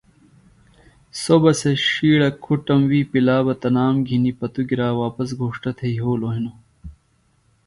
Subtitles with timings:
[1.21, 6.33] سوۡ بہ سےۡ ݜیڑہ کُھٹم وِی پلا بہ تنام گھنیۡ پتوۡگِرا واپس گھوݜٹہ تھےۡ یھولوۡ
[6.35, 6.57] ہِنوۡ